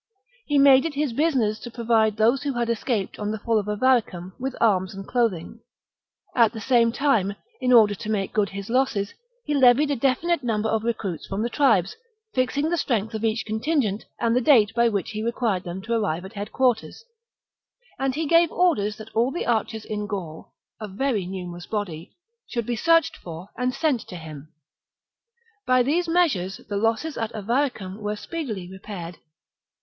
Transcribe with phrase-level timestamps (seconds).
[0.47, 3.67] He made it his business to provide those who had escaped on the fall of
[3.67, 5.59] Avaricum with arms and clothing;
[6.35, 9.13] at the same time, in order to make good his losses,
[9.45, 11.95] he levied a definite number of recruits from the tribes,
[12.33, 15.93] fixing the strength of each contingent and the date by which he required them to
[15.93, 17.05] arrive at headquarters;
[17.99, 22.17] and he gave orders that all the archers in Gaul— a very numerous body—
[22.51, 24.51] should be searched for and sent to him.
[25.67, 29.19] By these measures the losses at Avaricum were speedily repaired.